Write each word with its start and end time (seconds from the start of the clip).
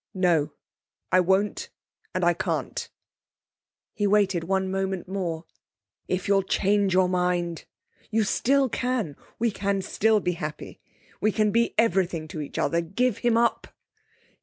'No. 0.15 0.51
I 1.11 1.19
won't 1.19 1.69
and 2.15 2.23
I 2.25 2.33
can't.' 2.33 2.89
He 3.93 4.07
waited 4.07 4.45
one 4.45 4.71
moment 4.71 5.07
more. 5.07 5.45
'If 6.07 6.27
you'll 6.27 6.41
change 6.41 6.95
your 6.95 7.07
mind 7.07 7.65
you 8.09 8.23
still 8.23 8.67
can 8.67 9.15
we 9.37 9.51
can 9.51 9.83
still 9.83 10.19
be 10.19 10.31
happy. 10.31 10.81
We 11.21 11.31
can 11.31 11.51
be 11.51 11.75
everything 11.77 12.27
to 12.29 12.41
each 12.41 12.57
other.... 12.57 12.81
Give 12.81 13.19
him 13.19 13.37
up. 13.37 13.67